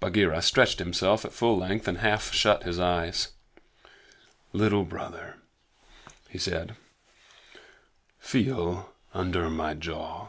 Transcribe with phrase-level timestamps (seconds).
[0.00, 3.28] Bagheera stretched himself at full length and half shut his eyes.
[4.52, 5.36] "Little Brother,"
[6.36, 6.70] said
[8.18, 10.26] he, "feel under my jaw."